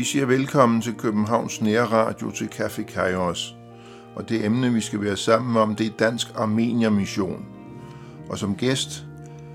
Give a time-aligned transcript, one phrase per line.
[0.00, 3.54] Vi siger velkommen til Københavns Nære Radio til Café Kairos.
[4.16, 7.46] Og det emne, vi skal være sammen om, det er Dansk Armenier Mission.
[8.28, 9.04] Og som gæst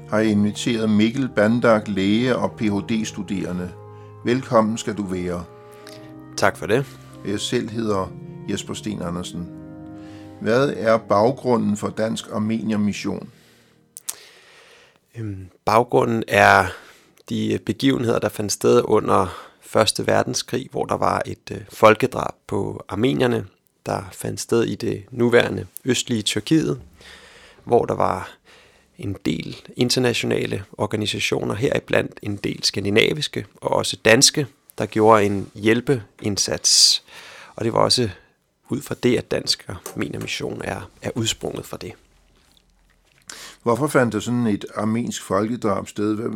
[0.09, 3.69] har jeg inviteret Mikkel Bandak, læge og Ph.D.-studerende.
[4.25, 5.43] Velkommen skal du være.
[6.37, 6.85] Tak for det.
[7.27, 8.11] Jeg selv hedder
[8.49, 9.47] Jesper Sten Andersen.
[10.41, 13.29] Hvad er baggrunden for Dansk Armenier Mission?
[15.17, 16.65] Øhm, baggrunden er
[17.29, 22.85] de begivenheder, der fandt sted under Første Verdenskrig, hvor der var et øh, folkedrab på
[22.89, 23.45] armenierne,
[23.85, 26.81] der fandt sted i det nuværende østlige Tyrkiet,
[27.63, 28.29] hvor der var
[28.97, 37.03] en del internationale organisationer, heriblandt en del skandinaviske og også danske, der gjorde en hjælpeindsats.
[37.55, 38.09] Og det var også
[38.69, 41.93] ud fra det, at Dansk Armenermission er, er udsprunget fra det.
[43.63, 46.31] Hvorfor fandt der sådan et armensk folkedrab sted?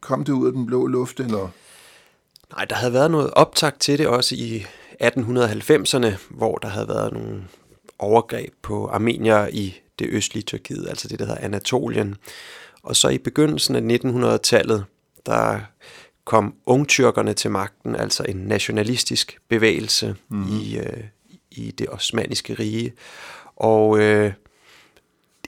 [0.00, 1.48] Kom det ud af den blå luft, eller?
[2.56, 4.66] Nej, der havde været noget optakt til det også i
[5.02, 7.44] 1890'erne, hvor der havde været nogle
[7.98, 12.16] overgreb på armenier i det østlige Tyrkiet, altså det, der hedder Anatolien.
[12.82, 14.84] Og så i begyndelsen af 1900-tallet,
[15.26, 15.60] der
[16.24, 20.58] kom ungtyrkerne til magten, altså en nationalistisk bevægelse mm.
[20.60, 21.04] i, øh,
[21.50, 22.92] i det osmaniske rige.
[23.56, 24.32] Og øh,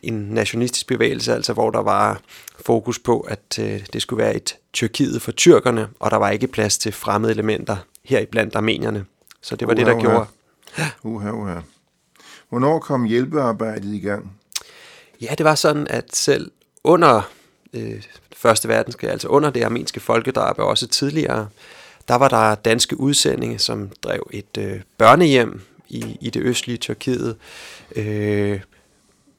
[0.09, 2.21] en nationalistisk bevægelse, altså hvor der var
[2.65, 6.47] fokus på, at øh, det skulle være et Tyrkiet for tyrkerne, og der var ikke
[6.47, 9.05] plads til fremmede elementer her i blandt armenierne.
[9.43, 10.27] Så det var uh, det, der gjorde.
[11.03, 11.61] Uha, uha.
[12.49, 14.33] Hvornår kom hjælpearbejdet i gang?
[15.21, 16.51] Ja, det var sådan, at selv
[16.85, 17.31] under
[17.73, 18.03] øh,
[18.37, 21.49] Første Verdenskrig, altså under det armenske folkedrab, og også tidligere,
[22.09, 27.37] der var der danske udsendinge, som drev et øh, børnehjem i, i det østlige Tyrkiet.
[27.97, 28.61] Øh,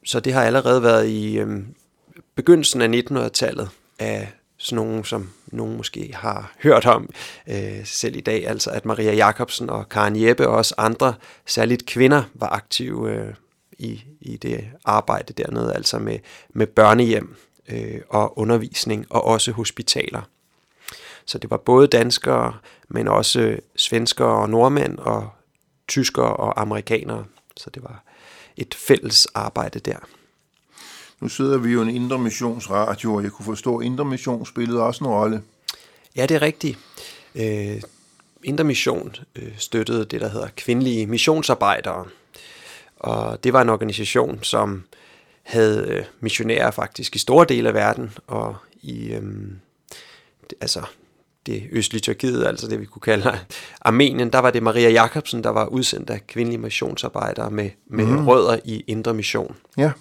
[0.05, 1.63] så det har allerede været i øh,
[2.35, 7.09] begyndelsen af 1900-tallet af sådan nogen, som nogen måske har hørt om
[7.47, 11.13] øh, selv i dag, altså at Maria Jacobsen og Karen Jeppe og også andre,
[11.45, 13.33] særligt kvinder, var aktive øh,
[13.77, 17.35] i, i det arbejde dernede, altså med, med børnehjem
[17.69, 20.21] øh, og undervisning og også hospitaler.
[21.25, 22.53] Så det var både danskere,
[22.87, 25.29] men også svenskere og nordmænd og
[25.87, 27.25] tyskere og amerikanere.
[27.57, 28.03] Så det var
[28.57, 29.97] et fælles arbejde der.
[31.19, 34.45] Nu sidder vi jo i en indre missionsradio, og jeg kunne forstå, at indre mission
[34.45, 35.41] spillede også en rolle.
[36.15, 36.77] Ja, det er rigtigt.
[37.35, 37.81] Øh,
[38.43, 42.05] indre mission øh, støttede det, der hedder kvindelige missionsarbejdere.
[42.99, 44.83] Og det var en organisation, som
[45.43, 49.23] havde øh, missionærer faktisk i store dele af verden, og i øh,
[50.61, 50.81] altså
[51.45, 53.39] det østlige Tyrkiet, altså det vi kunne kalde
[53.81, 58.27] Armenien, der var det Maria Jacobsen, der var udsendt af kvindelige missionsarbejdere med, med mm.
[58.27, 59.55] rødder i Indre Mission.
[59.77, 59.91] Ja.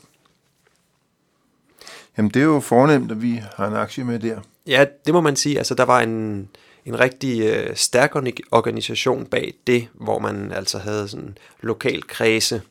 [2.17, 4.41] Jamen det er jo fornemt, at vi har en aktie med der.
[4.67, 5.59] Ja, det må man sige.
[5.59, 6.49] Altså der var en,
[6.85, 8.17] en rigtig øh, stærk
[8.53, 12.63] organisation bag det, hvor man altså havde sådan lokal kredse,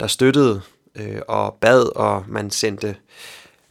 [0.00, 0.60] der støttede
[0.94, 2.96] øh, og bad, og man sendte,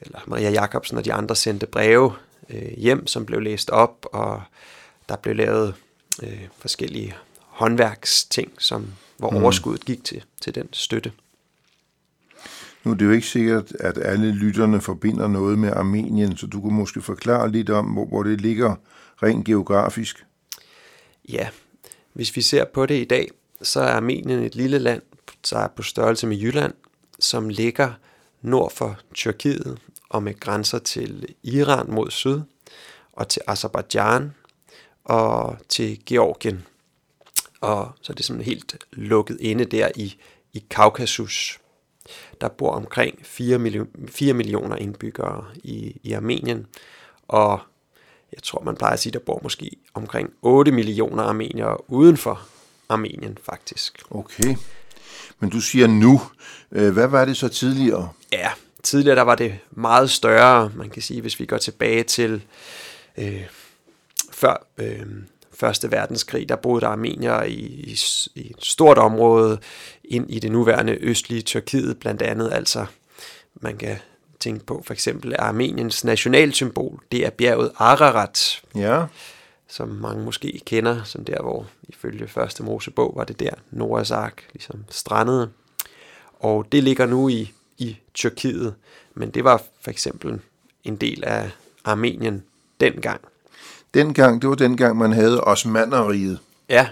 [0.02, 2.12] eller Maria Jacobsen og de andre sendte breve
[2.50, 4.42] øh, hjem, som blev læst op, og
[5.10, 5.76] der blev lavet
[6.24, 8.88] øh, forskellige håndværksting, som,
[9.18, 9.38] hvor mm.
[9.38, 11.12] overskuddet gik til, til den støtte.
[12.84, 16.62] Nu er det jo ikke sikkert, at alle lytterne forbinder noget med Armenien, så du
[16.62, 18.76] kunne måske forklare lidt om, hvor, hvor det ligger
[19.24, 20.26] rent geografisk.
[21.30, 21.48] Ja,
[22.14, 23.28] hvis vi ser på det i dag,
[23.62, 25.02] så er Armenien et lille land,
[25.50, 26.74] der er på størrelse med Jylland,
[27.20, 27.94] som ligger
[28.42, 29.78] nord for Tyrkiet
[30.14, 32.42] og med grænser til Iran mod syd,
[33.14, 34.34] og til Azerbaijan
[35.04, 36.66] og til Georgien.
[37.62, 40.16] Og så er det sådan helt lukket inde der i,
[40.54, 41.60] i Kaukasus.
[42.42, 46.68] Der bor omkring 4, million, 4 millioner indbyggere i, i Armenien,
[47.28, 47.60] og
[48.34, 52.42] jeg tror, man plejer at sige, der bor måske omkring 8 millioner armeniere uden for
[52.90, 54.04] Armenien faktisk.
[54.12, 54.56] Okay.
[55.40, 56.22] Men du siger nu.
[56.72, 58.10] Øh, hvad var det så tidligere?
[58.84, 60.72] Tidligere der var det meget større.
[60.76, 62.42] Man kan sige, hvis vi går tilbage til
[63.18, 63.44] øh,
[64.32, 65.06] før øh,
[65.56, 68.00] Første Verdenskrig, der boede der armenier i, i,
[68.36, 69.60] i et stort område
[70.04, 72.86] ind i det nuværende østlige Tyrkiet, blandt andet altså,
[73.56, 73.98] man kan
[74.40, 78.62] tænke på for eksempel Armeniens nationalsymbol, det er bjerget Ararat.
[78.76, 79.06] Ja.
[79.68, 84.44] Som mange måske kender, som der, hvor ifølge første Mosebog var det der Noahs ark
[84.54, 85.50] ligesom strandede.
[86.40, 87.52] Og det ligger nu i,
[87.84, 88.76] i Tyrkiet,
[89.14, 90.40] men det var for eksempel
[90.84, 91.52] en del af
[91.86, 92.44] Armenien
[92.80, 93.22] dengang.
[93.94, 96.40] Dengang, det var dengang, man havde Osmaneriet.
[96.70, 96.88] Ja,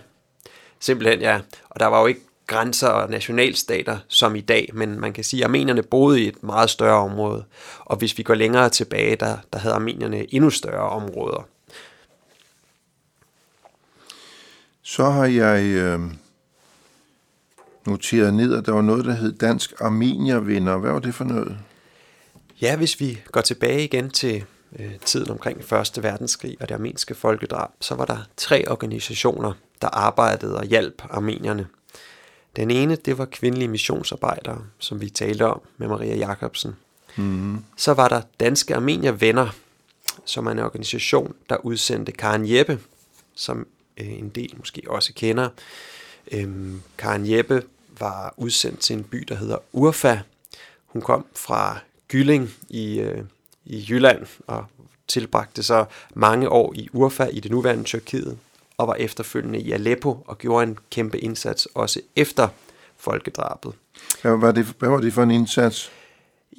[0.79, 1.39] simpelthen ja.
[1.69, 5.43] Og der var jo ikke grænser og nationalstater som i dag, men man kan sige,
[5.43, 7.43] at armenierne boede i et meget større område.
[7.79, 11.47] Og hvis vi går længere tilbage, der, der havde armenierne endnu større områder.
[14.81, 15.99] Så har jeg øh,
[17.85, 20.77] noteret ned, at der var noget, der hed Dansk Armeniervenner.
[20.77, 21.57] Hvad var det for noget?
[22.61, 24.43] Ja, hvis vi går tilbage igen til
[24.79, 26.03] øh, tiden omkring 1.
[26.03, 31.67] verdenskrig og det armenske folkedrab, så var der tre organisationer, der arbejdede og hjalp armenierne.
[32.55, 36.75] Den ene, det var kvindelige missionsarbejdere, som vi talte om med Maria Jacobsen.
[37.15, 37.63] Mm.
[37.77, 39.49] Så var der Danske Armeniervenner,
[40.25, 42.79] som er en organisation, der udsendte Karen Jeppe,
[43.35, 43.67] som
[43.97, 45.49] øh, en del måske også kender.
[46.31, 47.63] Øhm, Karen Jeppe
[47.99, 50.19] var udsendt til en by, der hedder Urfa.
[50.85, 53.23] Hun kom fra Gylling i, øh,
[53.65, 54.65] i Jylland og
[55.07, 58.37] tilbragte så mange år i Urfa i det nuværende Tyrkiet
[58.77, 62.47] og var efterfølgende i Aleppo og gjorde en kæmpe indsats også efter
[62.97, 63.73] folkedrabet.
[64.21, 65.91] Hvad var det, hvad var det for en indsats?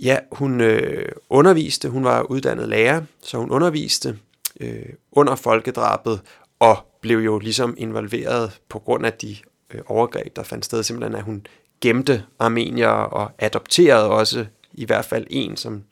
[0.02, 4.18] Ja, hun øh, underviste, hun var uddannet lærer, så hun underviste
[4.60, 6.20] øh, under folkedrabet
[6.58, 9.36] og blev jo ligesom involveret på grund af de
[9.74, 11.46] øh, overgreb, der fandt sted, simpelthen at hun
[11.80, 15.82] gemte armenier og adopterede også i hvert fald en som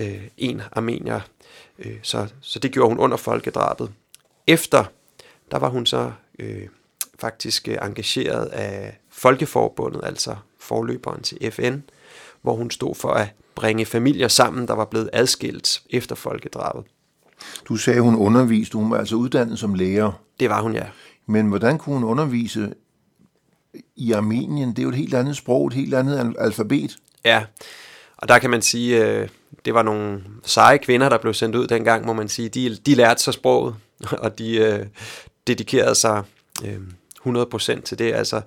[0.00, 1.20] øh, en armenier.
[1.78, 3.90] Øh, så, så det gjorde hun under folkedrabet.
[4.46, 4.84] Efter,
[5.50, 6.68] der var hun så øh,
[7.18, 11.78] faktisk øh, engageret af Folkeforbundet, altså forløberen til FN,
[12.42, 16.84] hvor hun stod for at bringe familier sammen, der var blevet adskilt efter folkedrabet.
[17.68, 18.78] Du sagde, hun underviste.
[18.78, 20.12] Hun var altså uddannet som lærer.
[20.40, 20.86] Det var hun, ja.
[21.26, 22.74] Men hvordan kunne hun undervise
[23.96, 24.68] i Armenien?
[24.68, 26.96] Det er jo et helt andet sprog, et helt andet alfabet.
[27.24, 27.44] Ja,
[28.16, 29.28] og der kan man sige, øh,
[29.64, 32.48] det var nogle seje kvinder, der blev sendt ud dengang, må man sige.
[32.48, 33.74] De, de lærte sig sproget,
[34.24, 34.86] og de øh,
[35.46, 36.22] dedikerede sig
[36.64, 36.78] øh,
[37.26, 38.14] 100% til det.
[38.14, 38.40] Altså,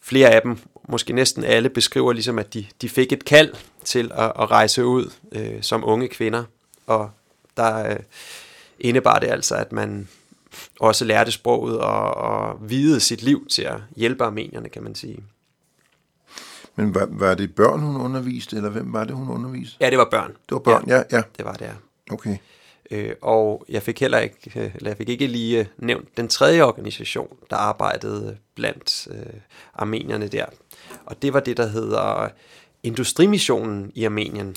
[0.00, 0.58] flere af dem,
[0.88, 3.54] måske næsten alle, beskriver ligesom, at de, de fik et kald
[3.84, 6.44] til at, at rejse ud øh, som unge kvinder.
[6.86, 7.10] Og
[7.56, 7.96] der øh,
[8.80, 10.08] indebar det altså, at man
[10.80, 15.24] også lærte sproget og, og videde sit liv til at hjælpe armenierne, kan man sige.
[16.76, 19.76] Men var, var det børn, hun underviste, eller hvem var det, hun underviste?
[19.80, 20.30] Ja, det var børn.
[20.30, 20.96] Det var børn, ja.
[20.96, 21.22] ja, ja.
[21.36, 21.72] Det var det, ja.
[22.10, 22.36] Okay.
[22.90, 26.62] Øh, og jeg fik heller ikke, eller jeg fik ikke lige øh, nævnt den tredje
[26.62, 29.40] organisation, der arbejdede blandt øh,
[29.74, 30.46] armenierne der.
[31.06, 32.28] Og det var det, der hedder
[32.82, 34.56] Industrimissionen i Armenien.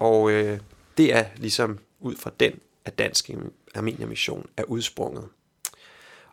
[0.00, 0.58] Og øh,
[0.98, 2.52] det er ligesom ud fra den,
[2.84, 3.30] at Dansk
[3.74, 5.24] Armeniermission er udsprunget.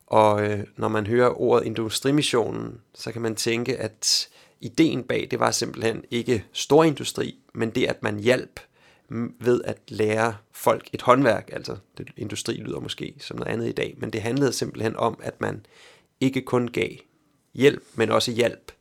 [0.07, 4.29] Og øh, når man hører ordet industrimissionen, så kan man tænke, at
[4.61, 8.59] ideen bag det var simpelthen ikke storindustri, men det, at man hjalp
[9.39, 13.71] ved at lære folk et håndværk, altså det, industri lyder måske som noget andet i
[13.71, 15.65] dag, men det handlede simpelthen om, at man
[16.21, 16.89] ikke kun gav
[17.53, 18.71] hjælp, men også hjælp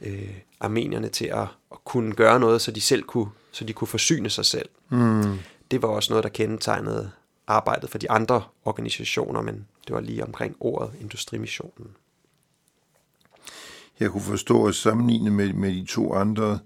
[0.00, 3.88] øh, armenierne til at, at kunne gøre noget, så de selv kunne, så de kunne
[3.88, 4.68] forsyne sig selv.
[4.88, 5.38] Mm.
[5.70, 7.10] Det var også noget, der kendetegnede
[7.46, 11.96] arbejdet for de andre organisationer, men det var lige omkring ordet industrimissionen.
[14.00, 16.58] Jeg kunne forstå at sammenligne med, med de to andre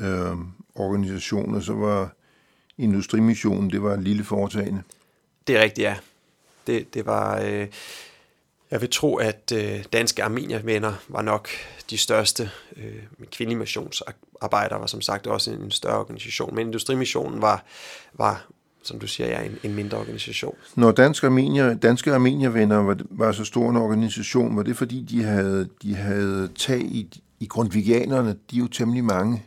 [0.00, 0.36] øh,
[0.74, 2.12] organisationer, så var
[2.78, 4.82] Industrimissionen, det var et lille foretagende.
[5.46, 5.96] Det er rigtigt, ja.
[6.66, 7.66] Det, det var, øh,
[8.70, 11.48] jeg vil tro, at øh, danske armeniervenner var nok
[11.90, 12.50] de største.
[12.76, 17.64] Øh, kvindelige missionsarbejdere var som sagt også en, en større organisation, men Industrimissionen var,
[18.12, 18.46] var
[18.88, 20.54] som du siger, ja, en, en mindre organisation.
[20.74, 25.22] Når danske, armenier, danske armeniervenner var, var så stor en organisation, var det fordi, de
[25.22, 28.36] havde, de havde tag i, i grundvigianerne?
[28.50, 29.42] De er jo temmelig mange.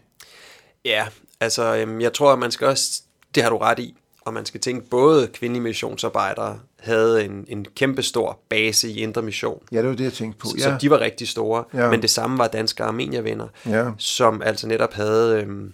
[0.86, 1.06] Ja,
[1.40, 3.02] altså øhm, jeg tror, at man skal også,
[3.36, 7.66] det har du ret i, og man skal tænke, både kvindelige missionsarbejdere havde en, en
[7.76, 9.62] kæmpe stor base i Indre Mission.
[9.72, 10.48] Ja, det var det, jeg tænkte på.
[10.58, 10.64] Ja.
[10.64, 11.90] Så de var rigtig store, ja.
[11.90, 13.90] men det samme var danske armeniervenner, ja.
[13.98, 15.74] som altså netop havde øhm,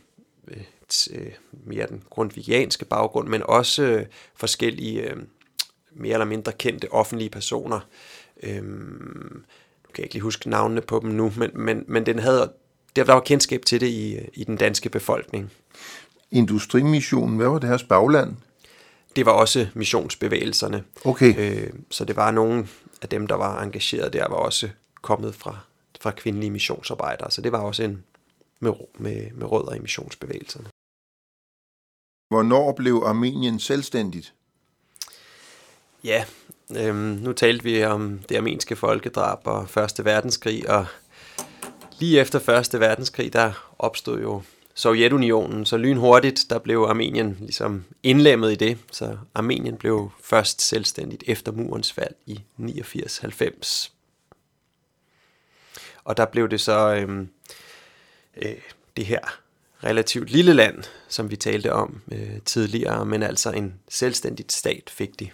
[1.14, 1.32] øh,
[1.66, 5.18] mere den grundvigianske baggrund, men også øh, forskellige øh,
[5.92, 7.80] mere eller mindre kendte offentlige personer.
[8.44, 12.20] Øh, nu kan jeg ikke lige huske navnene på dem nu, men, men, men den
[12.20, 12.52] havde,
[12.96, 15.52] der var kendskab til det i, i den danske befolkning.
[16.32, 18.36] Industrimissionen, hvad var det her bagland?
[19.16, 20.84] Det var også missionsbevægelserne.
[21.06, 21.34] Okay.
[21.38, 22.68] Øh, så det var nogle
[23.02, 24.70] af dem, der var engageret der, var også
[25.02, 25.58] kommet fra,
[26.02, 27.32] fra kvindelige missionsarbejdere.
[27.32, 28.04] Så det var også en
[28.60, 30.66] med, med, med rødder i missionsbevægelserne.
[32.28, 34.34] Hvornår blev Armenien selvstændigt?
[36.04, 36.26] Ja,
[36.78, 40.86] øhm, nu talte vi om det armenske folkedrab og Første Verdenskrig, og
[42.00, 44.42] lige efter Første Verdenskrig, der opstod jo
[44.74, 51.24] Sovjetunionen, så lynhurtigt, der blev Armenien ligesom indlemmet i det, så Armenien blev først selvstændigt
[51.28, 53.92] efter murens fald i 89-90.
[56.04, 57.30] Og der blev det så øhm,
[58.38, 58.56] øh,
[58.98, 59.40] det her
[59.84, 65.20] relativt lille land, som vi talte om øh, tidligere, men altså en selvstændigt stat fik
[65.20, 65.30] de.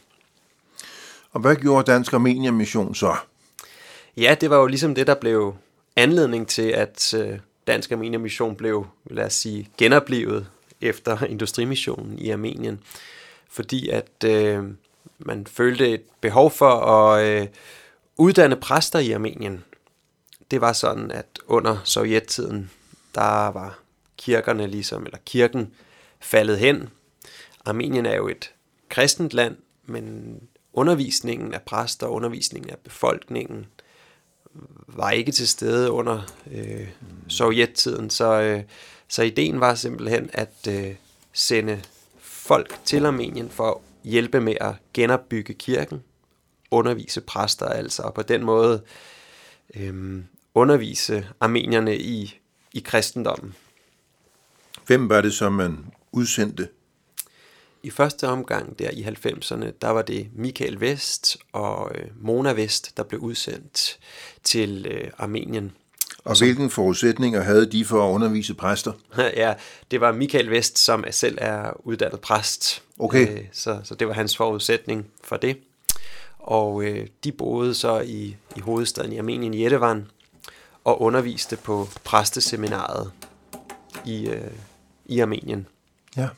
[1.31, 3.15] Og hvad gjorde Dansk Armenien Mission så?
[4.17, 5.55] Ja, det var jo ligesom det, der blev
[5.95, 10.47] anledning til, at øh, Dansk Armenier Mission blev, lad os sige, genoplevet
[10.81, 12.79] efter industrimissionen i Armenien.
[13.49, 14.63] Fordi at øh,
[15.19, 17.47] man følte et behov for at øh,
[18.17, 19.63] uddanne præster i Armenien.
[20.51, 22.71] Det var sådan, at under sovjettiden,
[23.15, 23.79] der var
[24.23, 25.73] kirkerne ligesom, eller kirken
[26.19, 26.89] faldet hen.
[27.65, 28.53] Armenien er jo et
[28.89, 30.35] kristent land, men
[30.73, 33.65] undervisningen af præster, undervisningen af befolkningen,
[34.87, 36.87] var ikke til stede under øh,
[37.27, 38.09] sovjettiden.
[38.09, 38.63] Så, øh,
[39.07, 40.95] så ideen var simpelthen at øh,
[41.33, 41.81] sende
[42.19, 46.03] folk til Armenien for at hjælpe med at genopbygge kirken,
[46.71, 48.81] undervise præster altså, og på den måde
[49.75, 50.23] øh,
[50.55, 52.39] undervise armenierne i,
[52.73, 53.55] i kristendommen.
[54.85, 56.67] Hvem var det, som man udsendte?
[57.83, 62.97] I første omgang der i 90'erne, der var det Michael Vest og øh, Mona Vest,
[62.97, 63.99] der blev udsendt
[64.43, 65.71] til øh, Armenien.
[66.25, 68.91] Og hvilke forudsætninger havde de for at undervise præster?
[69.17, 69.53] ja,
[69.91, 72.83] det var Michael Vest, som selv er uddannet præst.
[72.99, 73.33] Okay.
[73.33, 75.57] Øh, så, så det var hans forudsætning for det.
[76.39, 80.05] Og øh, de boede så i, i hovedstaden i Armenien, Yerevan,
[80.83, 83.11] og underviste på præsteseminaret
[84.05, 84.51] i, øh,
[85.13, 85.67] i Armenien.
[86.17, 86.29] Ja.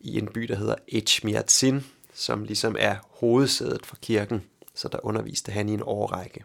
[0.00, 1.84] I en by, der hedder Echmiadzin,
[2.14, 4.42] som ligesom er hovedsædet for kirken.
[4.74, 6.44] Så der underviste han i en årrække.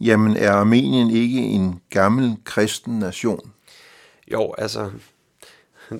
[0.00, 3.52] Jamen, er Armenien ikke en gammel kristen nation?
[4.32, 4.90] Jo, altså,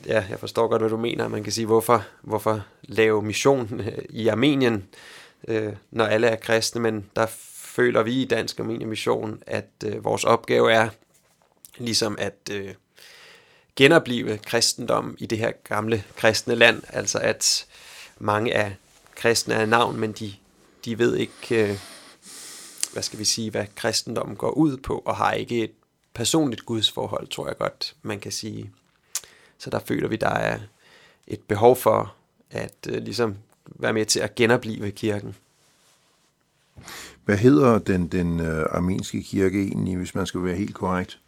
[0.06, 1.28] ja, jeg forstår godt, hvad du mener.
[1.28, 4.84] Man kan sige, hvorfor, hvorfor lave mission øh, i Armenien,
[5.48, 10.04] øh, når alle er kristne, men der føler vi i Dansk Armenien Mission, at øh,
[10.04, 10.88] vores opgave er
[11.78, 12.74] ligesom at øh,
[13.76, 17.66] genopleve kristendom i det her gamle kristne land, altså at
[18.18, 18.76] mange af
[19.14, 20.34] kristne er navn, men de,
[20.84, 21.78] de ved ikke, øh,
[22.92, 25.72] hvad skal vi sige, hvad kristendommen går ud på, og har ikke et
[26.14, 28.70] personligt gudsforhold, tror jeg godt, man kan sige.
[29.58, 30.58] Så der føler vi, der er
[31.26, 32.14] et behov for
[32.50, 33.36] at øh, ligesom
[33.66, 35.34] være med til at genopleve kirken.
[37.24, 41.18] Hvad hedder den, den øh, armenske kirke egentlig, hvis man skal være helt korrekt?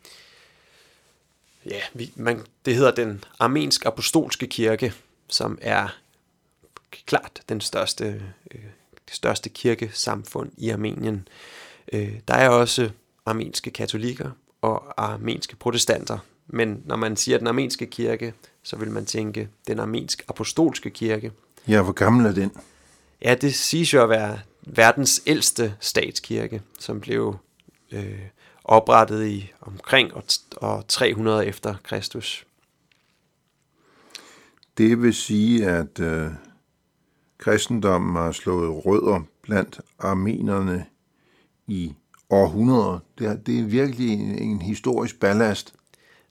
[1.70, 4.92] Ja, vi, man, det hedder den armensk apostolske kirke,
[5.28, 5.88] som er
[7.06, 8.60] klart den største, øh,
[9.08, 11.28] det største kirkesamfund i Armenien.
[11.92, 12.90] Øh, der er også
[13.26, 14.30] armenske katolikker
[14.62, 19.78] og armenske protestanter, men når man siger den armenske kirke, så vil man tænke den
[19.78, 21.32] armensk apostolske kirke.
[21.68, 22.52] Ja, hvor gammel er den?
[23.22, 27.36] Ja, det siges jo at være verdens ældste statskirke, som blev
[27.92, 28.18] øh,
[28.64, 30.12] oprettet i omkring
[30.60, 32.46] år 300 efter Kristus.
[34.78, 36.30] Det vil sige, at øh,
[37.38, 40.86] kristendommen har slået rødder blandt armenerne
[41.66, 41.94] i
[42.30, 42.98] århundreder.
[43.18, 45.74] Det er, det er virkelig en, en historisk ballast.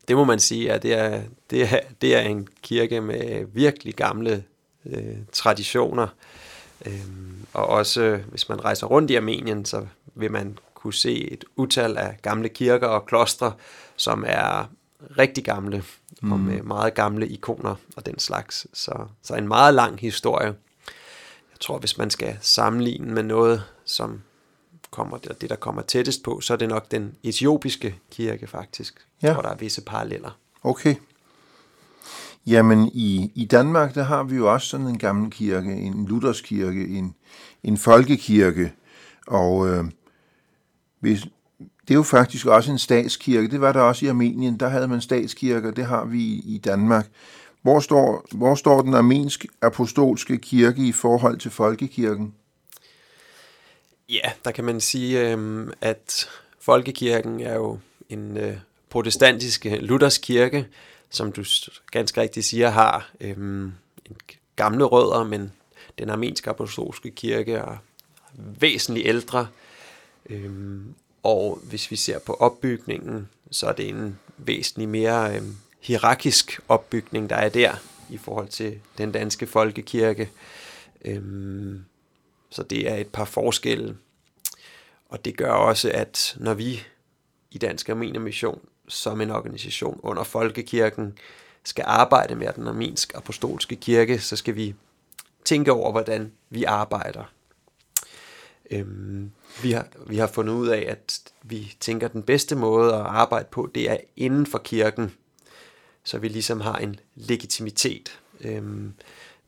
[0.07, 3.93] Det må man sige, at det er, det er, det er en kirke med virkelig
[3.93, 4.43] gamle
[4.85, 6.07] øh, traditioner.
[6.85, 9.85] Øhm, og også, hvis man rejser rundt i Armenien, så
[10.15, 13.53] vil man kunne se et utal af gamle kirker og klostre,
[13.95, 14.69] som er
[15.17, 15.83] rigtig gamle,
[16.21, 16.31] mm.
[16.31, 18.67] og med meget gamle ikoner og den slags.
[18.73, 20.53] Så, så en meget lang historie.
[21.51, 24.21] Jeg tror, hvis man skal sammenligne med noget, som
[24.91, 29.33] kommer, det der kommer tættest på, så er det nok den etiopiske kirke faktisk, ja.
[29.33, 30.37] hvor der er visse paralleller.
[30.63, 30.95] Okay.
[32.45, 36.87] Jamen, i, i Danmark, der har vi jo også sådan en gammel kirke, en Lutherskirke,
[36.87, 37.15] en,
[37.63, 38.73] en folkekirke,
[39.27, 39.85] og øh,
[41.03, 41.21] hvis,
[41.59, 43.51] det er jo faktisk også en statskirke.
[43.51, 44.57] Det var der også i Armenien.
[44.57, 45.71] Der havde man statskirker.
[45.71, 47.07] Det har vi i Danmark.
[47.61, 52.33] Hvor står, hvor står den armensk apostolske kirke i forhold til folkekirken?
[54.09, 56.29] Ja, der kan man sige, øhm, at
[56.59, 57.79] folkekirken er jo
[58.09, 58.57] en øh,
[58.89, 60.67] protestantisk øh, luthersk kirke,
[61.09, 61.43] som du
[61.91, 63.73] ganske rigtigt siger, har øhm,
[64.55, 65.51] gamle rødder, men
[65.99, 67.77] den armenske apostolske kirke er
[68.59, 69.47] væsentligt ældre.
[70.29, 76.59] Øhm, og hvis vi ser på opbygningen, så er det en væsentlig mere øhm, hierarkisk
[76.67, 77.75] opbygning, der er der
[78.09, 80.29] i forhold til den danske folkekirke.
[81.05, 81.85] Øhm,
[82.49, 83.97] så det er et par forskelle.
[85.09, 86.83] Og det gør også, at når vi
[87.51, 91.17] i Dansk Armenien Mission som en organisation under Folkekirken
[91.63, 94.75] skal arbejde med den armensk apostolske kirke, så skal vi
[95.45, 97.23] tænke over, hvordan vi arbejder.
[98.73, 102.93] Øhm, vi, har, vi har fundet ud af, at vi tænker, at den bedste måde
[102.93, 105.11] at arbejde på, det er inden for kirken,
[106.03, 108.19] så vi ligesom har en legitimitet.
[108.41, 108.93] Øhm,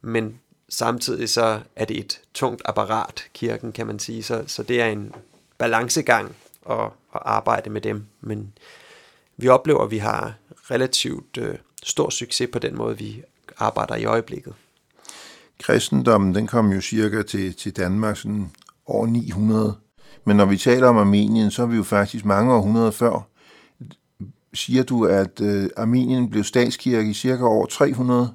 [0.01, 0.39] men
[0.69, 4.85] samtidig så er det et tungt apparat, kirken kan man sige, så, så det er
[4.85, 5.13] en
[5.57, 6.35] balancegang
[6.69, 8.05] at, at arbejde med dem.
[8.21, 8.53] Men
[9.37, 10.33] vi oplever, at vi har
[10.71, 13.23] relativt øh, stor succes på den måde, vi
[13.57, 14.53] arbejder i øjeblikket.
[15.59, 18.51] Kristendommen, den kom jo cirka til, til Danmark sådan
[18.87, 19.75] år 900.
[20.25, 23.27] Men når vi taler om Armenien, så er vi jo faktisk mange århundreder før.
[24.53, 28.33] Siger du, at øh, Armenien blev statskirke i cirka år 300?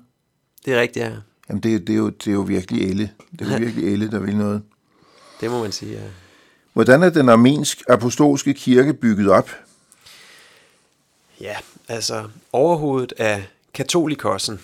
[0.64, 1.12] Det er rigtigt, ja.
[1.48, 3.10] Jamen, det, det, er, jo, det er jo virkelig elle.
[3.38, 4.62] Det er jo virkelig elle, der vil noget.
[5.40, 6.02] Det må man sige, ja.
[6.72, 9.50] Hvordan er den armensk apostolske kirke bygget op?
[11.40, 11.56] Ja,
[11.88, 14.60] altså overhovedet af katolikossen,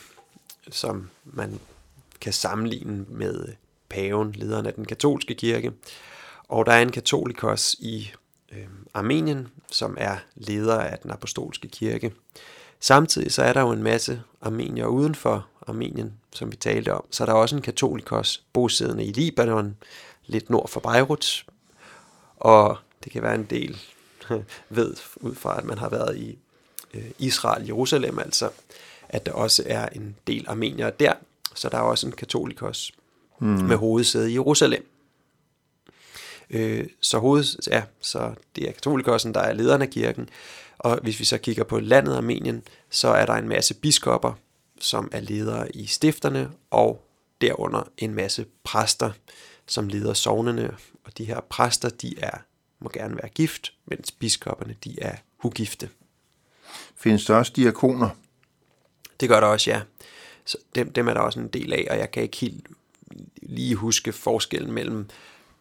[0.71, 1.61] som man
[2.21, 3.49] kan sammenligne med
[3.89, 5.73] paven, lederen af den katolske kirke.
[6.49, 8.13] Og der er en katolikos i
[8.53, 12.13] øh, Armenien, som er leder af den apostolske kirke.
[12.81, 17.05] Samtidig så er der jo en masse armenier uden for Armenien, som vi talte om.
[17.11, 19.77] Så er der også en katolikos bosiddende i Libanon,
[20.27, 21.47] lidt nord for Beirut.
[22.37, 23.83] Og det kan være en del
[24.69, 26.39] ved, ud fra at man har været i
[26.95, 28.51] øh, Israel, Jerusalem altså,
[29.09, 31.13] at der også er en del armenier der.
[31.55, 32.93] Så der er også en katolikos
[33.39, 33.47] mm.
[33.47, 34.89] med hovedsæde i Jerusalem.
[36.51, 40.29] Øh, så, hoved, ja, så det er katolikosen, der er lederen af kirken.
[40.79, 44.33] Og hvis vi så kigger på landet Armenien, så er der en masse biskopper,
[44.81, 47.07] som er ledere i stifterne, og
[47.41, 49.11] derunder en masse præster,
[49.67, 50.77] som leder sovnene.
[51.05, 52.39] Og de her præster, de er,
[52.81, 55.91] må gerne være gift, mens biskopperne, de er ugifte.
[56.97, 58.09] Findes der også diakoner?
[59.21, 59.83] Det gør der også, ja.
[60.45, 62.67] Så dem, dem er der også en del af, og jeg kan ikke helt
[63.43, 65.07] lige huske forskellen mellem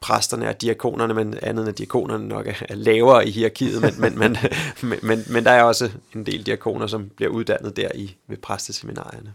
[0.01, 4.37] præsterne og diakonerne, men andet end diakonerne nok er lavere i hierarkiet, men, men, men,
[4.89, 8.37] men, men, men der er også en del diakoner, som bliver uddannet der i ved
[8.37, 9.33] præsteseminarierne.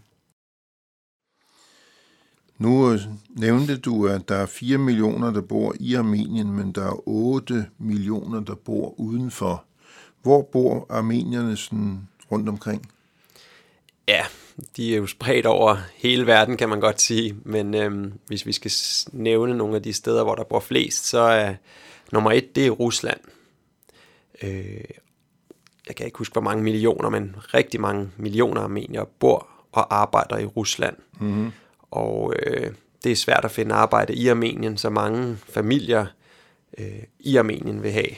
[2.57, 6.85] Nu øh, nævnte du, at der er 4 millioner, der bor i Armenien, men der
[6.85, 9.63] er 8 millioner, der bor udenfor.
[10.21, 12.91] Hvor bor armenierne sådan rundt omkring?
[14.07, 14.25] Ja,
[14.77, 17.35] de er jo spredt over hele verden, kan man godt sige.
[17.43, 18.71] Men øhm, hvis vi skal
[19.13, 21.53] nævne nogle af de steder, hvor der bor flest, så er
[22.11, 23.19] nummer et, det er Rusland.
[24.41, 24.83] Øh,
[25.87, 30.37] jeg kan ikke huske, hvor mange millioner, men rigtig mange millioner armenier bor og arbejder
[30.37, 30.95] i Rusland.
[31.19, 31.51] Mm-hmm.
[31.91, 32.71] Og øh,
[33.03, 36.05] det er svært at finde arbejde i Armenien, så mange familier
[36.77, 38.15] øh, i Armenien vil have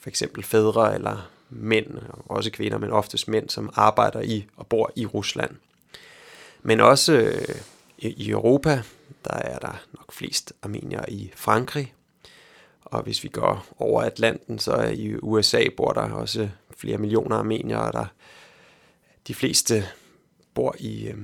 [0.00, 1.86] for eksempel fædre eller mænd,
[2.26, 5.50] også kvinder, men oftest mænd, som arbejder i og bor i Rusland.
[6.62, 7.54] Men også øh,
[7.98, 8.82] i Europa,
[9.24, 11.94] der er der nok flest armenier i Frankrig.
[12.84, 17.78] Og hvis vi går over Atlanten, så i USA bor der også flere millioner armenier,
[17.78, 18.06] og der
[19.28, 19.84] de fleste
[20.54, 21.16] bor i øh,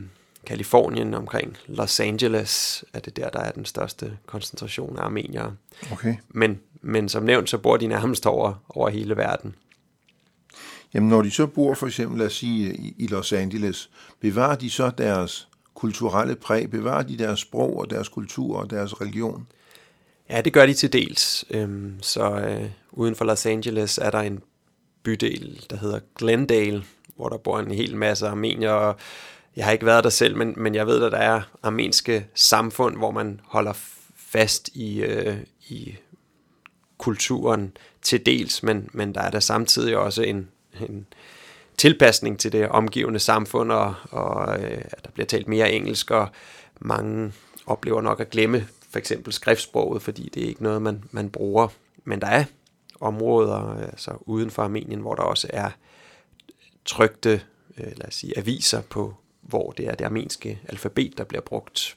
[0.47, 5.57] Kalifornien omkring Los Angeles, er det der, der er den største koncentration af armeniere.
[5.93, 6.15] Okay.
[6.29, 9.55] Men, men som nævnt, så bor de nærmest over, over hele verden.
[10.95, 14.71] Jamen når de så bor for eksempel, lad os sige, i Los Angeles, bevarer de
[14.71, 16.71] så deres kulturelle præg?
[16.71, 19.47] Bevarer de deres sprog og deres kultur og deres religion?
[20.31, 21.45] Ja, det gør de til dels.
[21.51, 24.41] Øhm, så øh, uden for Los Angeles er der en
[25.03, 26.85] bydel, der hedder Glendale,
[27.17, 28.93] hvor der bor en hel masse armenier.
[29.57, 32.97] Jeg har ikke været der selv, men, men jeg ved, at der er armenske samfund,
[32.97, 33.73] hvor man holder
[34.17, 35.37] fast i, øh,
[35.69, 35.97] i
[36.99, 40.49] kulturen til dels, men, men der er der samtidig også en,
[40.81, 41.07] en
[41.77, 46.29] tilpasning til det omgivende samfund, og, og øh, der bliver talt mere engelsk, og
[46.81, 47.33] mange
[47.67, 51.69] oplever nok at glemme for eksempel skriftsproget, fordi det er ikke noget, man, man bruger.
[52.05, 52.45] Men der er
[53.01, 55.71] områder altså uden for Armenien, hvor der også er
[56.85, 57.41] trygte
[57.79, 61.97] øh, lad os sige, aviser på, hvor det er det armenske alfabet, der bliver brugt.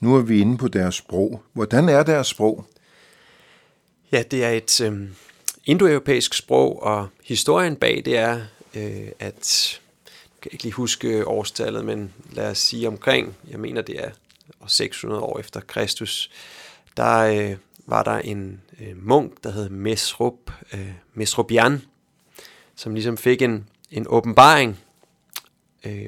[0.00, 1.42] Nu er vi inde på deres sprog.
[1.52, 2.64] Hvordan er deres sprog?
[4.12, 5.08] Ja, det er et, øh,
[5.68, 8.40] indoeuropæisk sprog, og historien bag det er,
[8.74, 9.80] øh, at
[10.34, 14.10] jeg kan ikke lige huske årstallet, men lad os sige omkring, jeg mener det er
[14.66, 16.30] 600 år efter Kristus,
[16.96, 21.82] der øh, var der en øh, munk, der hed Mesrup, øh, Mesrupian,
[22.76, 24.78] som ligesom fik en, en åbenbaring
[25.84, 26.06] øh,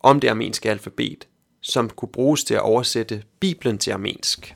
[0.00, 1.26] om det armenske alfabet,
[1.60, 4.54] som kunne bruges til at oversætte Bibelen til armensk.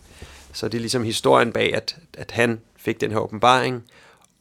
[0.52, 3.84] Så det er ligesom historien bag, at, at han fik den her åbenbaring,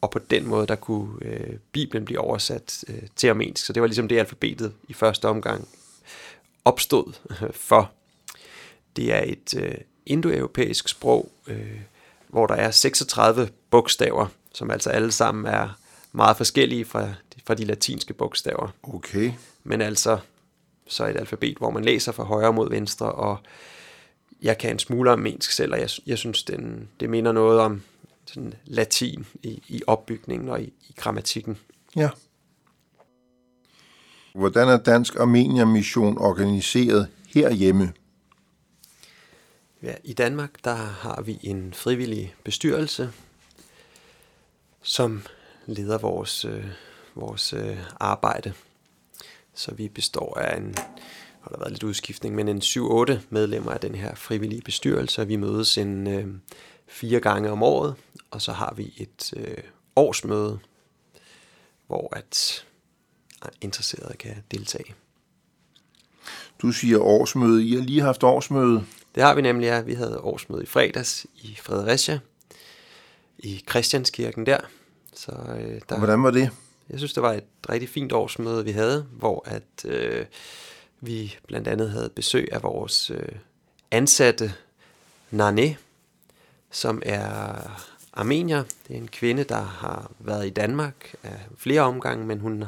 [0.06, 3.66] og på den måde, der kunne øh, Bibelen blive oversat øh, til armensk.
[3.66, 5.68] Så det var ligesom det, alfabetet i første omgang
[6.66, 7.14] opstod
[7.70, 7.92] for.
[8.96, 11.80] Det er et øh, indoeuropæisk sprog, øh,
[12.28, 15.80] hvor der er 36 bogstaver, som altså alle sammen er
[16.12, 17.14] meget forskellige fra,
[17.46, 18.70] fra de latinske bogstaver.
[18.84, 19.32] Okay.
[19.64, 20.18] Men altså
[20.88, 23.38] så et alfabet, hvor man læser fra højre mod venstre, og
[24.42, 27.82] jeg kan en smule armensk selv, og jeg, jeg synes, den, det minder noget om
[28.26, 31.58] sådan latin i, i opbygningen og i, i grammatikken.
[31.96, 32.10] Ja.
[34.36, 37.94] Hvordan er Dansk Armenier Mission organiseret herhjemme?
[39.84, 43.10] Ja, I Danmark der har vi en frivillig bestyrelse,
[44.82, 45.24] som
[45.66, 46.66] leder vores, øh,
[47.16, 48.54] vores øh, arbejde.
[49.54, 50.76] Så vi består af en,
[51.42, 55.36] har der været lidt udskiftning, men en 7-8 medlemmer af den her frivillige bestyrelse, vi
[55.36, 56.28] mødes en øh,
[56.88, 57.96] fire gange om året,
[58.32, 59.58] og så har vi et øh,
[59.96, 60.60] årsmøde,
[61.88, 62.66] hvor at
[63.62, 64.96] interesserede kan deltage.
[66.62, 67.66] Du siger årsmøde.
[67.66, 68.86] I har lige haft årsmøde.
[69.16, 69.82] Det har vi nemlig, ja.
[69.82, 72.20] Vi havde årsmøde i fredags i Fredericia,
[73.38, 74.58] i Christianskirken der.
[75.14, 76.50] Så, øh, der Hvordan var det?
[76.90, 80.26] Jeg synes, det var et rigtig fint årsmøde, vi havde, hvor at øh,
[81.02, 83.30] vi blandt andet havde besøg af vores øh,
[83.92, 84.54] ansatte
[85.32, 85.78] Nane,
[86.76, 87.56] som er
[88.14, 88.64] armenier.
[88.88, 92.64] Det er en kvinde, der har været i Danmark af flere omgange, men hun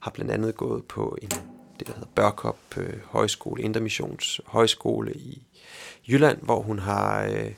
[0.00, 1.28] har blandt andet gået på en
[1.78, 5.42] det, der hedder Børkop øh, Højskole, Intermissions Højskole i
[6.08, 7.52] Jylland, hvor hun har øh,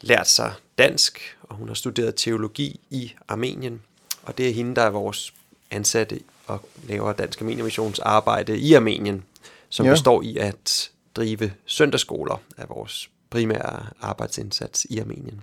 [0.00, 3.82] lært sig dansk, og hun har studeret teologi i Armenien.
[4.22, 5.34] Og det er hende, der er vores
[5.70, 9.24] ansatte og laver Dansk Armenien arbejde i Armenien,
[9.68, 9.92] som ja.
[9.92, 15.42] består i at drive søndagsskoler af vores primære arbejdsindsats i Armenien.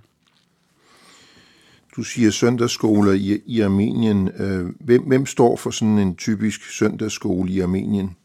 [1.96, 4.28] Du siger søndagsskoler i, i Armenien.
[4.28, 8.16] Øh, hvem, hvem står for sådan en typisk søndagsskole i Armenien?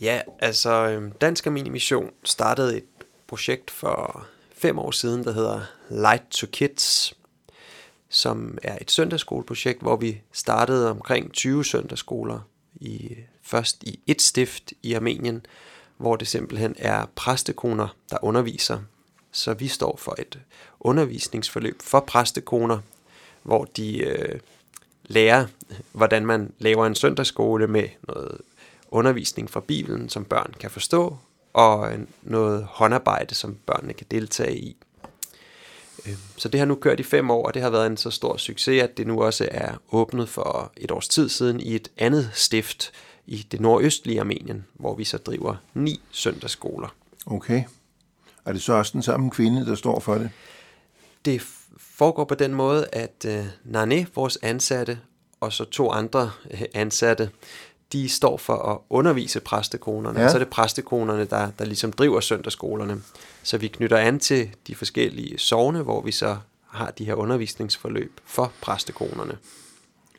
[0.00, 2.84] Ja, altså øhm, Dansk Armenien Mission startede et
[3.26, 5.60] projekt for fem år siden, der hedder
[5.90, 7.14] Light to Kids,
[8.08, 12.40] som er et søndagsskoleprojekt, hvor vi startede omkring 20 søndagsskoler,
[12.74, 15.42] i, først i et stift i Armenien,
[16.00, 18.78] hvor det simpelthen er præstekoner, der underviser.
[19.32, 20.38] Så vi står for et
[20.80, 22.78] undervisningsforløb for præstekoner,
[23.42, 24.40] hvor de øh,
[25.04, 25.46] lærer,
[25.92, 28.40] hvordan man laver en søndagsskole med noget
[28.90, 31.16] undervisning fra Bibelen, som børn kan forstå,
[31.52, 34.76] og noget håndarbejde, som børnene kan deltage i.
[36.06, 38.10] Øh, så det har nu kørt i fem år, og det har været en så
[38.10, 41.90] stor succes, at det nu også er åbnet for et års tid siden i et
[41.98, 42.92] andet stift
[43.30, 46.88] i det nordøstlige Armenien, hvor vi så driver ni søndagsskoler.
[47.26, 47.64] Okay.
[48.44, 50.30] Er det så også den samme kvinde, der står for det?
[51.24, 51.42] Det
[51.76, 54.98] foregår på den måde, at uh, Nane, vores ansatte,
[55.40, 57.30] og så to andre uh, ansatte,
[57.92, 60.20] de står for at undervise præstekonerne.
[60.20, 60.28] Ja.
[60.28, 63.02] Så er det præstekonerne, der, der ligesom driver søndagsskolerne.
[63.42, 68.20] Så vi knytter an til de forskellige sovne, hvor vi så har de her undervisningsforløb
[68.24, 69.38] for præstekonerne.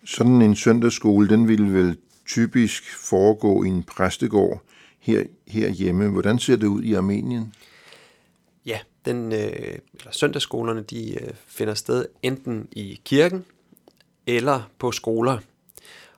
[0.05, 4.61] Sådan en søndagsskole, den ville vel typisk foregå i en præstegård
[4.99, 6.09] her, herhjemme.
[6.09, 7.53] Hvordan ser det ud i Armenien?
[8.65, 13.45] Ja, den, øh, eller søndagsskolerne de øh, finder sted enten i kirken
[14.27, 15.37] eller på skoler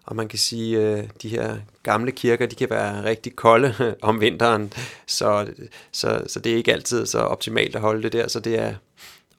[0.05, 3.95] og man kan sige, at øh, de her gamle kirker, de kan være rigtig kolde
[4.01, 4.73] om vinteren,
[5.07, 5.47] så,
[5.91, 8.27] så, så det er ikke altid så optimalt at holde det der.
[8.27, 8.75] Så det er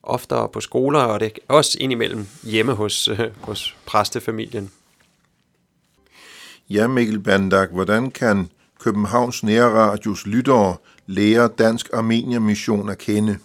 [0.02, 3.08] oftere på skoler, og det er også indimellem hjemme hos,
[3.46, 4.70] hos præstefamilien.
[6.70, 8.50] Ja, Mikkel Bandak, hvordan kan
[8.80, 13.38] Københavns Nærradios lyttere lære Dansk Armenier Mission at kende?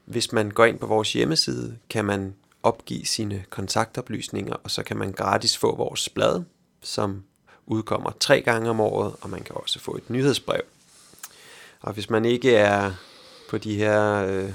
[0.06, 4.98] hvis man går ind på vores hjemmeside, kan man opgive sine kontaktoplysninger, og så kan
[4.98, 6.44] man gratis få vores blad,
[6.82, 7.24] som
[7.66, 10.62] udkommer tre gange om året, og man kan også få et nyhedsbrev.
[11.82, 12.92] Og hvis man ikke er
[13.50, 14.52] på de her øh,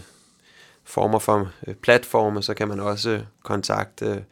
[0.85, 4.25] former for øh, platforme, så kan man også kontakte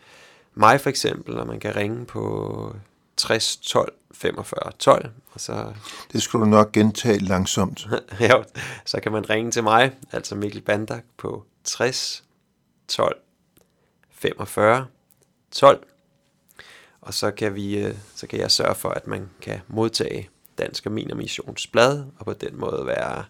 [0.55, 2.77] mig for eksempel, og man kan ringe på
[3.17, 5.11] 60 12 45 12.
[5.33, 5.73] Og så,
[6.13, 7.89] det skal du nok gentage langsomt.
[8.21, 8.35] ja,
[8.85, 12.25] så kan man ringe til mig, altså Mikkel Bandak, på 60
[12.89, 13.17] 12
[14.11, 14.87] 45
[15.51, 15.87] 12
[17.05, 20.87] og så kan, vi, øh, så kan jeg sørge for, at man kan modtage Dansk
[20.87, 23.25] Arminer Missions blad, og på den måde være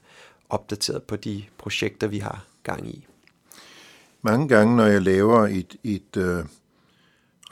[0.49, 3.07] opdateret på de projekter, vi har gang i.
[4.23, 6.45] Mange gange, når jeg laver et, et uh,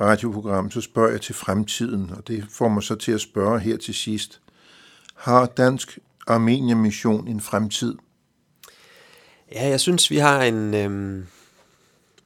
[0.00, 3.76] radioprogram, så spørger jeg til fremtiden, og det får mig så til at spørge her
[3.76, 4.40] til sidst.
[5.14, 7.94] Har Dansk Armenier Mission en fremtid?
[9.52, 11.24] Ja, jeg synes, vi har en, øh,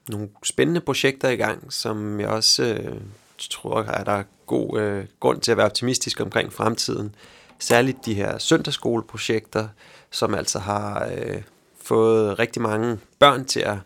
[0.08, 3.00] nogle spændende projekter i gang, som jeg også øh,
[3.38, 7.14] tror, at der er god øh, grund til at være optimistisk omkring fremtiden.
[7.58, 9.68] Særligt de her søndagsskoleprojekter,
[10.10, 11.42] som altså har øh,
[11.82, 13.76] fået rigtig mange børn til at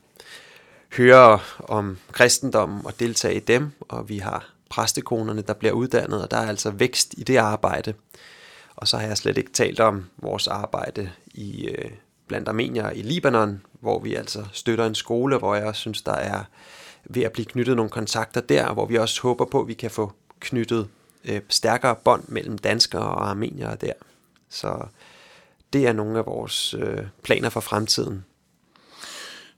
[0.96, 6.30] høre om kristendommen og deltage i dem, og vi har præstekonerne, der bliver uddannet, og
[6.30, 7.94] der er altså vækst i det arbejde.
[8.76, 11.90] Og så har jeg slet ikke talt om vores arbejde i øh,
[12.26, 16.12] blandt armenier i Libanon, hvor vi altså støtter en skole, hvor jeg også synes, der
[16.12, 16.44] er
[17.04, 19.90] ved at blive knyttet nogle kontakter der, hvor vi også håber på, at vi kan
[19.90, 20.88] få knyttet
[21.24, 23.92] øh, stærkere bånd mellem danskere og armeniere der.
[24.48, 24.86] Så
[25.72, 28.24] det er nogle af vores øh, planer for fremtiden.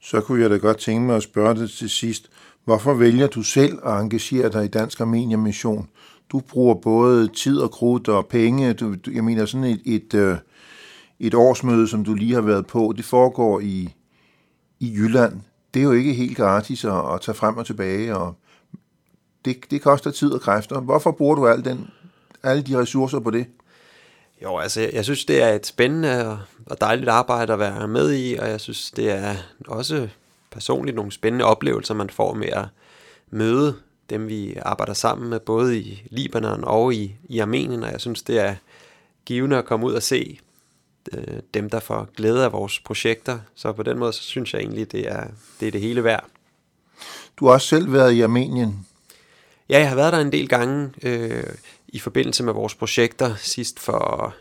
[0.03, 2.31] Så kunne jeg da godt tænke mig at spørge dig til sidst.
[2.65, 5.88] Hvorfor vælger du selv at engagere dig i Dansk Armenia Mission?
[6.33, 8.73] Du bruger både tid og krudt og penge.
[8.73, 10.37] Du, jeg mener sådan et, et, øh,
[11.21, 13.95] et årsmøde, som du lige har været på, det foregår i,
[14.81, 15.41] i Jylland.
[15.75, 18.35] Det er jo ikke helt gratis at, at tage frem og tilbage, og
[19.45, 20.81] det, det koster tid og kræfter.
[20.81, 21.91] Hvorfor bruger du al den,
[22.43, 23.47] alle de ressourcer på det?
[24.43, 26.38] Jo, altså jeg synes, det er et spændende
[26.73, 29.35] og dejligt arbejde at være med i, og jeg synes, det er
[29.69, 30.09] også
[30.51, 32.65] personligt nogle spændende oplevelser, man får med at
[33.31, 33.77] møde
[34.11, 38.23] dem, vi arbejder sammen med, både i Libanon og i, i Armenien, og jeg synes,
[38.23, 38.55] det er
[39.25, 40.39] givende at komme ud og se
[41.13, 43.39] øh, dem, der får glæde af vores projekter.
[43.55, 45.25] Så på den måde, så synes jeg egentlig, det er
[45.61, 46.25] det, er det hele værd.
[47.37, 48.87] Du har også selv været i Armenien.
[49.69, 51.45] Ja, jeg har været der en del gange øh,
[51.89, 54.35] i forbindelse med vores projekter sidst for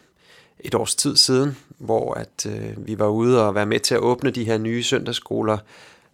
[0.60, 4.02] et års tid siden, hvor at øh, vi var ude og være med til at
[4.02, 5.58] åbne de her nye søndagsskoler.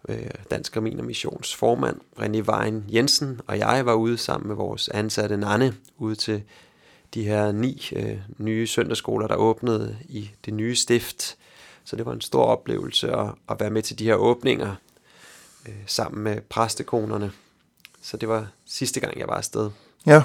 [0.08, 4.88] Øh, Dansk Armin Missions formand, René Vejen Jensen, og jeg var ude sammen med vores
[4.88, 6.42] ansatte Nanne ude til
[7.14, 11.36] de her ni øh, nye søndagsskoler, der åbnede i det nye stift.
[11.84, 14.74] Så det var en stor oplevelse at, at være med til de her åbninger
[15.68, 17.32] øh, sammen med præstekonerne.
[18.02, 19.70] Så det var sidste gang, jeg var afsted.
[20.06, 20.22] Ja,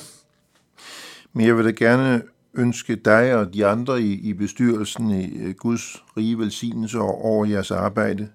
[1.33, 2.23] men jeg vil da gerne
[2.55, 7.71] ønske dig og de andre i, i bestyrelsen i øh, Guds rige velsignelse over jeres
[7.71, 8.27] arbejde.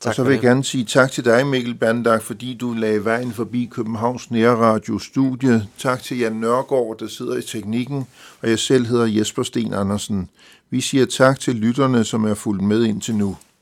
[0.00, 3.04] Tak og så vil jeg gerne sige tak til dig, Mikkel Bandak, fordi du lagde
[3.04, 5.68] vejen forbi Københavns Nærradio Studie.
[5.78, 8.06] Tak til Jan Nørgaard, der sidder i teknikken,
[8.42, 10.28] og jeg selv hedder Jesper Sten Andersen.
[10.70, 13.36] Vi siger tak til lytterne, som er fulgt med indtil nu.